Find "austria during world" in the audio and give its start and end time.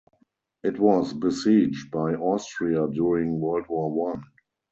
2.15-3.67